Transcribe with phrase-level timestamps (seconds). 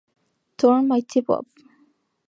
[0.57, 1.45] Turn My Teeth Up!